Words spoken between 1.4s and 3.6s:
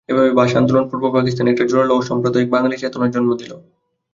একটা জোরালো অসাম্প্রদায়িক বাঙালি চেতনার জন্ম দিল।